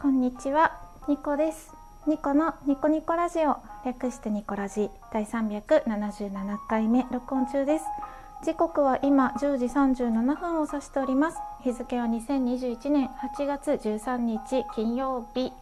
[0.00, 1.74] こんにちは、ニコです。
[2.06, 7.84] ニコのニコニコラジオ、略してニコラジ第377回目録音中です。
[8.44, 11.38] 時刻は今10時37分を指しております。
[11.64, 15.52] 日付は2021年8月13日金曜日。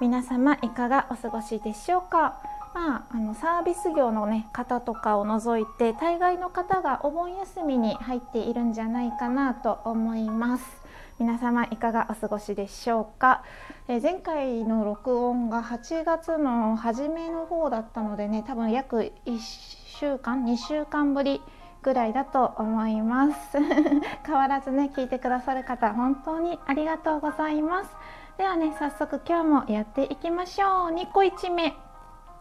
[0.00, 2.40] 皆様いかがお過ごしでしょうか？
[2.72, 10.79] まあ、あのサービス業の、ね、方とかを除いて大概の方がお盆休みに入っているんじゃないかなと思います。
[11.20, 13.44] 皆様いかがお過ごしでしょうか、
[13.88, 21.42] えー前回の録音が8月の初めの方だったのでね多分約1週間2週間ぶり
[21.82, 23.58] ぐらいだと思います。
[24.24, 27.94] 変わらずね聞いてくださる方本当にありがとうございます。
[28.38, 30.94] ではね早速今日もやっていきましょう。
[30.94, 31.74] 2個1目。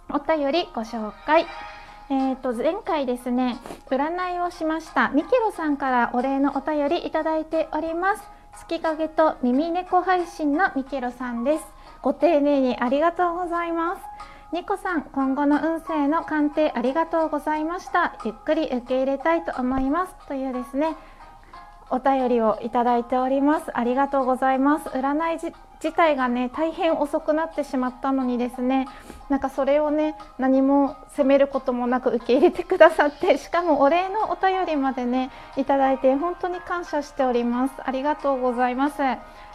[0.10, 1.46] お便りご紹介。
[2.10, 3.58] えー、と前回ですね
[3.90, 8.39] 占いをしましたミケロさんからお礼のお便りいただいております。
[8.68, 11.64] 月影と耳猫配信のミケロさんです
[12.02, 14.02] ご丁寧にありがとうございます
[14.52, 20.98] ニコさん今後の運勢の鑑定ありがとうございましたゆっくり受け入れたいと思いますというですね
[21.90, 28.88] お便りをいただいておりますありがとうございます占いじ自体がね大変遅くなってしまったのにですね
[29.30, 37.74] なんかそれをね何も責めることもなく受け入れてくださって しかもお礼のお便りまでねいただいて本当に感謝しております。
[37.84, 39.02] ありがとうございます。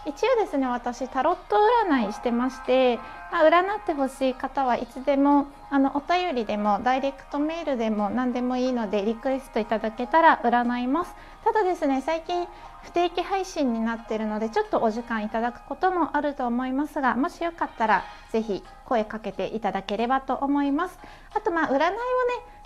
[0.06, 1.56] 一応ですね私タロット
[1.88, 2.98] 占いしてまして、
[3.32, 11.14] まあ、占ってほしい方はいつでもあのお便りでもダイレクトメールでも何でもいいのでリクエストいただけたら占います。
[11.42, 12.46] ただですね最近
[12.84, 20.98] 不定期配信になっているのでちょっとお時間いただくこともあると思いますがもしよかったらぜひ声かけていただければと思います。
[21.34, 21.96] あとまあ占いをね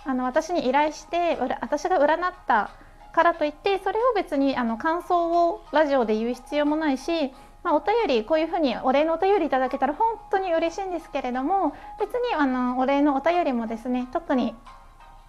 [0.05, 2.71] あの私に依頼して私が占った
[3.11, 14.55] からといってそれを別にあの感想をラジオで言う必要もないし、まあ、お便りこういうふうにお礼のお便りいただけたら本当に嬉しいんですけれども別にあのお礼のお便りもですね特に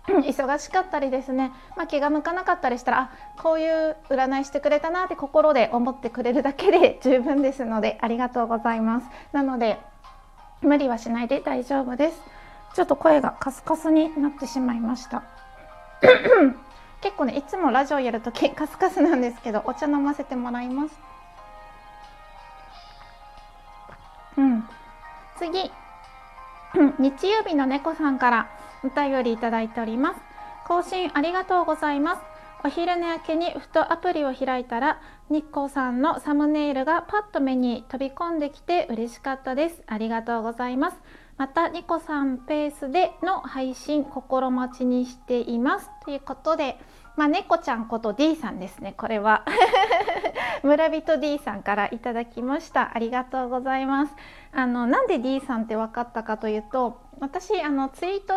[0.06, 3.10] 忙しかったりですね、まあ、気が向かなかったりしたらあ
[3.40, 9.06] こういう占いしてくれたなって心で思ってくれるだけで十分ですのでありがとうございます。
[9.32, 9.78] なので
[10.62, 12.20] 無理はしないで大丈夫です。
[12.74, 15.22] ちょっと声がカスカスになってしまいました。
[17.00, 20.98] 結構ねいつもラジオやるときカスカスなんですけどお茶飲ませてもらいます。
[24.36, 24.68] うん。
[25.38, 25.70] 次。
[26.98, 28.46] 日曜日の猫さんから
[28.84, 30.20] お便りいただいております。
[30.66, 32.22] 更新ありがとうございます。
[32.62, 39.82] お昼寝明けにふとアプリを開いたら日光さんのサムネイルがパッと目に飛び込んできて嬉しかったです。
[39.86, 40.96] ありがとうございます。
[41.36, 45.88] またニコさんペースでの配信心待ちにしています。
[46.04, 46.78] ということで
[47.16, 48.94] まあ、猫ちゃんこと D さんですね。
[48.96, 49.44] これは。
[50.62, 52.92] 村人 D さんからいただきました。
[52.94, 54.16] ありがとうございます。
[54.52, 58.34] あのなんで D さんって分かったかというと私あのツイート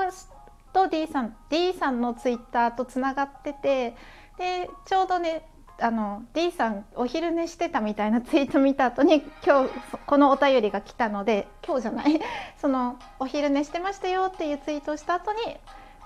[0.74, 3.96] と D さん D さんのツイッターとつながってて
[4.38, 5.48] でちょうどね
[5.80, 9.70] あの D さんお昼寝してたみたいなツイート見た後に 今日
[10.06, 12.22] このお便りが来たので今日じゃない。
[12.58, 15.58] そのお昼寝してましたよっていうツイートをした後に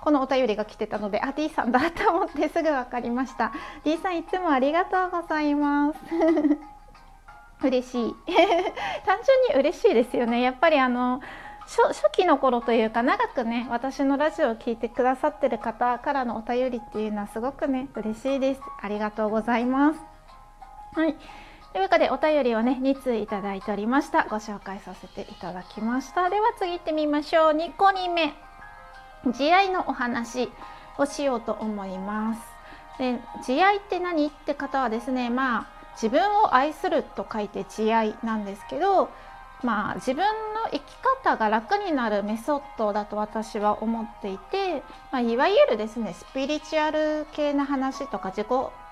[0.01, 3.51] このお便りが来てたのであ D さんだと思ってすぐ分かりました。
[3.83, 5.99] D さんいつもありがとうございます。
[7.65, 8.15] 嬉しい。
[9.05, 9.17] 単
[9.49, 10.41] 純に嬉しいですよね。
[10.41, 11.21] やっぱりあの
[11.67, 18.61] 初期の頃というか長くね私のラジオを聞いてくださってる方からのお便りっていうのはすごくね嬉しいです。
[18.81, 19.99] ありがとうございます。
[20.93, 21.15] はい。
[21.73, 24.23] というわけでお便りをね2通いただいておりました。
[24.29, 26.29] ご紹介させていただきました。
[26.29, 27.51] では次行ってみましょう。
[27.51, 28.33] 2個2目。
[29.33, 30.49] 慈愛のお話
[30.97, 32.41] をしようと思います。
[32.97, 34.25] で慈愛って何？
[34.27, 39.09] って方はですねまあ自分を愛すると書いて慈愛なんですけど
[39.63, 40.83] まあ自分の生き
[41.23, 48.47] 方が楽になるメソッドだと私は思っていて、まあ、いわゆるですねスピリチュアル系な話とか自己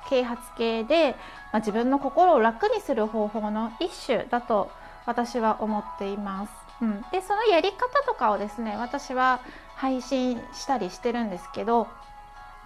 [0.10, 1.16] 啓発系で、
[1.52, 4.72] まあ、自分の心を楽にする方法の一種だと
[5.06, 6.52] 私は思っています。
[6.82, 9.40] うん、でそのやり方とかをですね私は
[9.76, 11.88] 配信したりしてるんですけど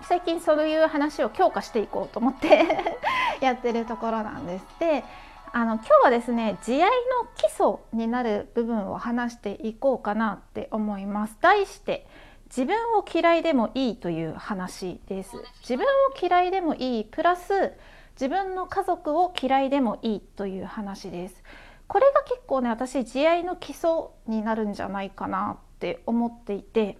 [0.01, 2.83] 最近そういう話を強化していこうと思って
[3.41, 4.65] やってるところなんです。
[4.79, 5.03] で
[5.51, 6.87] あの今日はですね慈愛の
[7.35, 11.37] 基礎になる部分を話していこうかなって思います。
[11.41, 12.07] 題して
[12.45, 15.31] 自分を嫌いでもいいという話です。
[15.61, 15.87] 自分を
[16.21, 17.73] 嫌いでもいいプラス
[18.13, 21.43] 自分の家族を嫌いでもいいという話です。
[21.87, 23.89] これが結構ね私慈愛の基礎
[24.27, 26.99] になるんじゃないかなって思っていて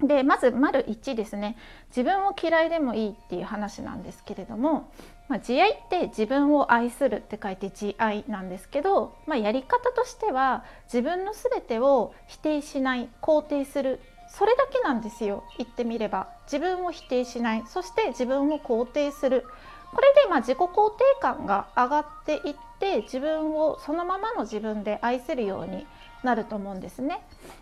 [0.00, 1.56] でまず丸1ですね
[1.88, 4.92] 自分を嫌いでもいいっていう話なんですけれども
[5.28, 14.00] まあ、慈愛って自分を愛するって書いて慈愛なんですけど、まあ、やり方としては自分の全てを否定しない肯定する。
[14.28, 15.44] それだけなんですよ。
[15.58, 16.28] 言ってみれば。
[16.46, 17.64] 自分を否定しない。
[17.66, 19.46] そして自分を肯定する。
[19.94, 25.86] これでまあ自己肯定感が上がっていって自分をそのままの自分で愛せるように
[26.24, 27.20] なると思うんですね。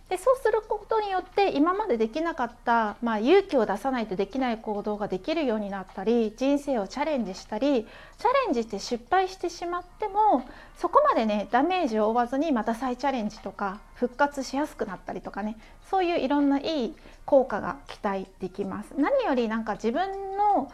[0.09, 7.87] でそうすることによって今までできなかった、まあ、勇気を出さないとできない行動ができるようになったり人生をチャレンジしたり
[8.19, 15.57] チャレンジして失敗してしまってもそこまでねダメージを負わずにまた再チャレンジとか復活しやすくなったりとかね
[15.91, 16.95] そういういろんないい
[17.25, 18.93] 効果が期待できます。
[18.97, 20.71] 何よりなんか自分の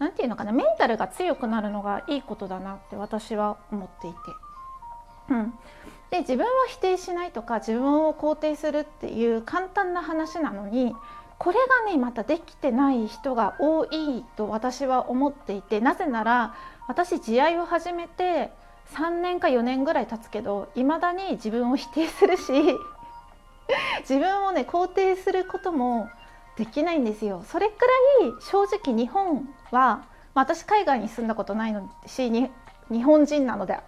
[0.00, 4.16] 何て言うのかなメンタルが強くなるのがいいことだなって私は思っていて。
[5.28, 5.54] うん、
[6.10, 10.94] で自分を否定しないとか自分を肯定するっていう簡単な話なのに
[11.38, 16.54] これがねまたできてない人が多いと私は思っていてなぜなら
[16.88, 18.50] 私慈愛を始めて
[18.94, 22.52] 3年か4年ぐらい経つけどいまだに自分を否定するし
[24.02, 26.10] 自分をね肯定することも
[26.56, 27.42] できないんですよ。
[27.46, 27.86] それく
[28.20, 30.04] らい正直日本は、
[30.34, 32.28] まあ、私海外に住んだことないのし
[32.90, 33.78] 日本人なので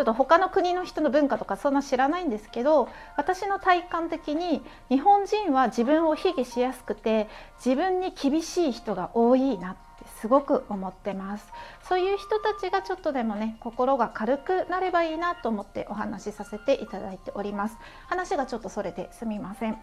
[0.00, 2.88] ちょっと他の国の人の文化とかそんな知らないんですけど
[3.18, 7.28] 私の体感的に日本人は自分を卑下しやすくて
[7.62, 11.52] 自分に厳しい人が多いなってすごく思ってます。
[11.86, 17.76] そういう人たちがちょっとでもね心が軽くなればいいなと思ってお話しさせていただいております。
[18.06, 19.74] 話がちょっとそれですみません。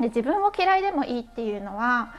[0.00, 2.14] で自分を嫌いでもいいっていうのは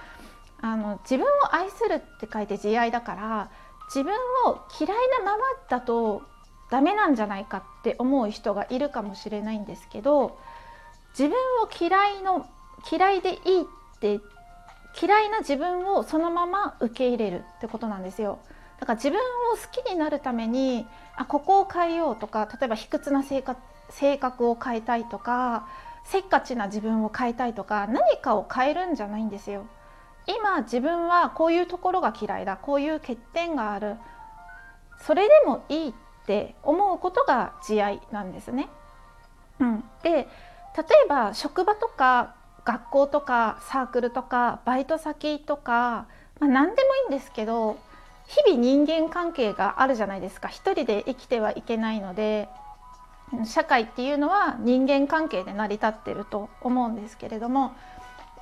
[0.62, 3.50] あの自分を愛するって書いて慈愛だから
[3.88, 4.14] 自分
[4.46, 6.32] を嫌いなままだと
[6.74, 10.40] ダメなんじゃないかって思う人がいるかもしれないんですけど
[11.12, 12.48] 自分を嫌いの
[12.92, 13.66] 嫌いでいいっ
[14.00, 14.20] て
[15.00, 18.40] 嫌いな自分をそのまま受け入れるってことなんですよ。
[18.80, 19.22] だから自分を
[19.56, 23.62] 好きになるためにあここを変えようとか例えば卑屈な性格
[23.92, 25.68] 性格を変えたいとか
[26.06, 29.68] せっかちな自分を変えたいとか何かを変えるんじゃないんですよ。
[30.26, 33.98] 今自分はこういうところが嫌いだこういう欠点がある
[35.06, 35.94] それでもいいっ
[36.24, 38.70] って思うことが慈愛なんですね。
[39.60, 40.28] うん、で例え
[41.08, 42.36] ば職場とか
[42.66, 46.08] 学校とかサークルとかバイト先とか、
[46.40, 47.78] まあ、何でもいいんですけど
[48.28, 52.50] 日々人間関係があるじゃないですか一人で生きてはいけないので
[53.46, 57.74] 社会っていうのは人間関係で成り立ってると思うんですけれども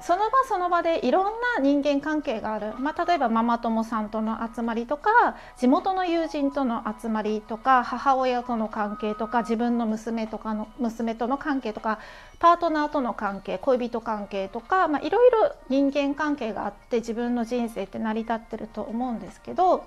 [0.01, 12.00] その場その場でいろんな人間関係がある、まあ、例えばママ友さんとの集まりとか地元の友人との集まりとか母親との関係とか自分の娘とかの娘との関係とか
[12.39, 19.86] パートナーとの関係恋人関係とか、まあ、いろいろ人間関係があって自分の人生って成り立ってると思うんですけど、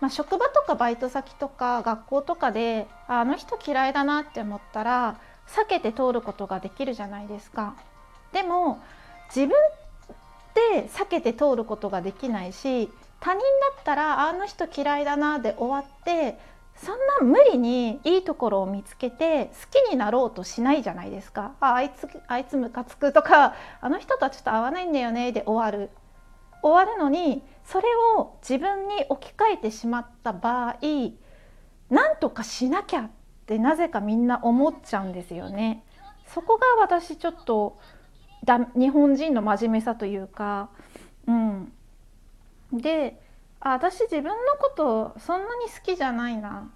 [0.00, 7.74] まあ、職場とかバイト先とか学校とかであの人嫌いだなって思ったら避けて通ることができるじゃないですか。
[8.32, 8.80] でも
[9.34, 9.50] 自分
[10.72, 12.90] で避けて通ることができないし
[13.20, 16.38] 他人だったらあの人嫌いだなで終わって
[16.76, 25.90] そんな無理にいいところを見つけて好きになろうとしないじゃないですかああいつあいつムカつくとかあの人とはちょっと合わないんだよねで終わる
[26.62, 27.88] 終わるのにそれ
[28.18, 30.76] を自分に置き換えてしまった場合
[31.90, 33.10] なんとかしなきゃっ
[33.46, 35.84] てなぜかみんな思っちゃうんですよね。
[36.26, 37.78] そこが私ちょっと
[38.44, 40.70] だ日本人の真面目さというか、
[41.26, 41.72] うん、
[42.72, 43.20] で
[43.60, 46.70] あ私自分のことそんなに好きじゃないな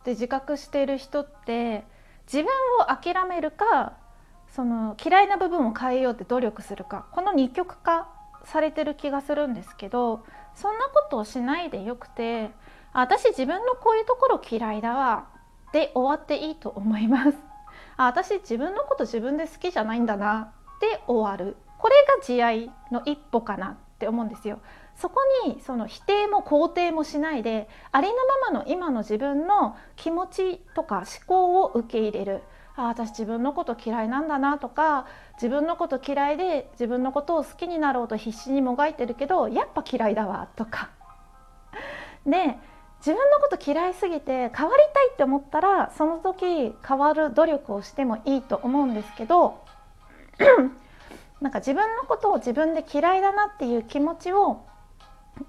[0.00, 1.84] って自覚してる人って
[2.32, 2.46] 自分
[2.80, 3.94] を諦めるか
[4.54, 8.08] その嫌いな部分を変えようって努力するかこの二極化
[8.44, 12.50] されてる気がするんですけどそんなことをしないでよくて
[12.92, 15.26] 私自分のこういうところ嫌いだわ
[15.72, 17.36] で終わっていいと思います。
[17.98, 21.56] あ私自分のこと自分で好きじゃないんだなで終わる。
[21.78, 24.60] これが慈愛の一歩かなって思うんですよ。
[24.96, 28.14] そこにその否定も肯定もしないでありの
[28.50, 32.42] ままの今の自分の気持ちとか思考を受け入れる。
[32.76, 40.90] あ私自分のこと嫌いなんだなとか自分のこと嫌いで自分のことを好きになろうと必死にもがいてるけどやっぱ嫌いだわとか。
[42.24, 42.58] で
[42.98, 49.60] 自分のこと嫌いすぎて変わりたいって思ったらその時変わる努力をしてもいいと思うんですけど
[51.40, 54.64] なんか自分のことを自分で嫌いだなっていう気持ちを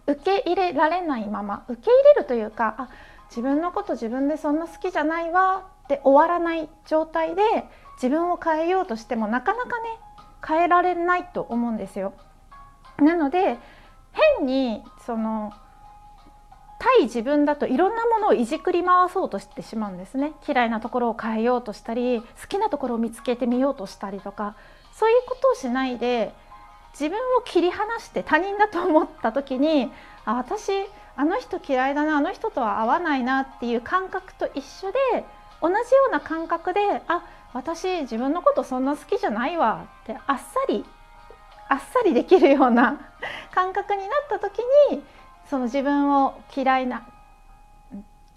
[0.07, 2.89] 受け入れられないまま受け入れるというかあ
[3.29, 7.43] 自分のこと自分でそんな好きじゃないわって終わらない状態で
[7.95, 9.99] 自分を変えようとしてもなかなかね
[10.45, 12.13] 変えられないと思うんですよ。
[12.97, 13.57] なので
[14.37, 15.53] 変にその
[16.79, 20.33] 対自分だといろんなものをいじくり回そうとしてしまうんですね。
[20.47, 24.55] 嫌いなところを変えようとしたり好きなところを見つけてみようとしたりとか。
[24.99, 26.33] そういうことをしないで
[26.91, 29.89] 自分を切り離して他人だと思った時に
[30.25, 30.71] あ私
[31.15, 34.97] あの人嫌いだなあの人とは合わないなっていう感覚と一緒で
[35.61, 40.83] 同じような感覚であ私自分のことそんな好きじゃないわってあっさり
[41.69, 42.99] あっさりできるような
[43.51, 44.59] 感覚になった時
[44.91, 45.01] に
[45.49, 47.07] その自分を嫌いな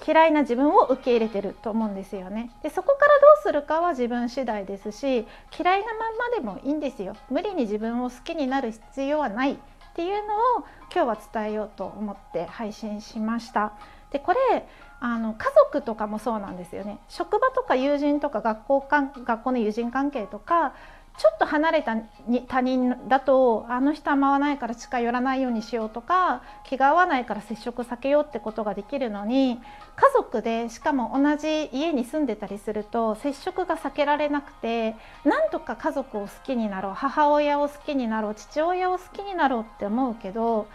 [0.04, 2.50] 嫌いな自分を受け入れてると思うんですよね。
[2.62, 5.26] でそこからどうするかは自分次第ですし
[5.56, 7.14] 嫌いなまんまでもいいんですよ。
[7.30, 9.56] 無理に自分を好きになる必要はないっ
[9.94, 13.74] ていうのを今日は伝えようと思って配信しました。
[14.10, 14.66] でこれ
[14.98, 16.98] あの家族とかもそうなんですよね。
[17.08, 20.74] 職場とか友人とか学校かん学校の友人関係とか
[21.18, 21.94] ちょっと離れた
[22.26, 29.60] に他人だとあの人は回らないから近寄らないようにしようとか気が合わないから接触避けようってことができるのに
[29.94, 40.66] 家族でしかも同じ家に住んでたりすると接触が避けられなくてなんとか家族を好きになろう母親を好きになろう父親を好きになろうって思うけど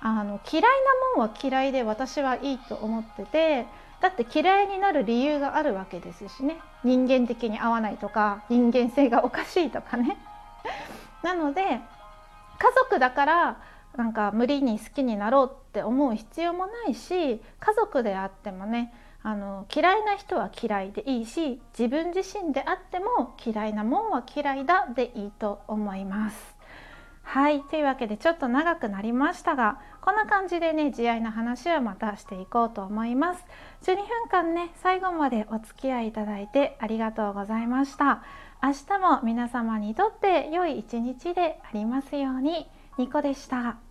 [0.00, 0.68] あの嫌いな
[1.16, 3.66] もんは嫌いで私はいいと思ってて
[4.00, 10.16] だって嫌いになる理由があるわけですしね人間的に合わないとか人間性がおかしいとかね
[11.22, 11.80] なので家
[12.76, 13.56] 族だから
[13.96, 26.59] なんか無理に好きになろうって思う必要もないし家族であってもねあの嫌いな人は嫌いでいいし自分自身であっても嫌いなもんは嫌いだでいいと思います。
[27.22, 33.44] はいというわけでちょっと長くなりましたがこんな感じでね慈愛の話をまたしていこうと思います。
[33.82, 38.22] 12分間ね最後までお付き合いいただいてありがとうございました。
[38.62, 42.68] 明日も皆様にとって良い一日でありますように。
[42.98, 43.89] ニコでした。